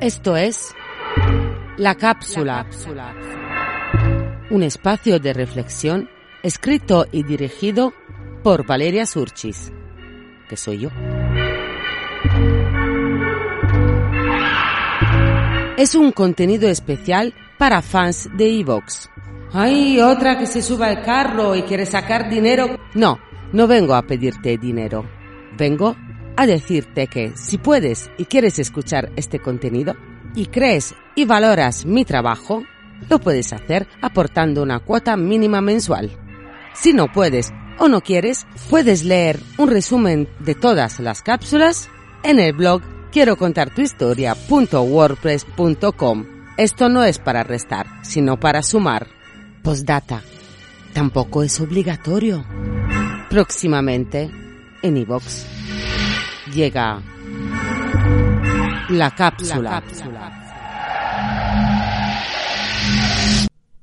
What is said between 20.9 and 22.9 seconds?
carro y quiere sacar dinero!